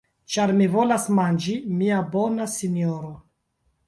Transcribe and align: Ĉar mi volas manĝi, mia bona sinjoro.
Ĉar 0.35 0.51
mi 0.59 0.67
volas 0.75 1.03
manĝi, 1.19 1.53
mia 1.81 1.99
bona 2.15 2.47
sinjoro. 2.55 3.13